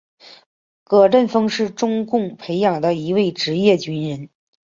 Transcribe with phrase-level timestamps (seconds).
[0.83, 4.29] 葛振峰是中共培养的一位职业军人。